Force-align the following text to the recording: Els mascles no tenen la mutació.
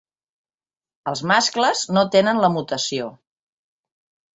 Els 1.11 1.21
mascles 1.33 1.85
no 1.95 2.07
tenen 2.19 2.45
la 2.47 2.53
mutació. 2.59 3.15